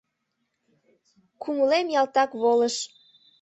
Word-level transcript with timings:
Кумылем 1.41 1.87
ялтак 1.99 2.31
волыш. 2.41 2.75